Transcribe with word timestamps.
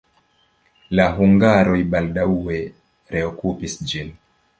La 0.99 1.03
hungaroj 1.17 1.81
baldaŭe 1.91 2.57
reokupis 3.17 3.77
ĝin. 3.93 4.11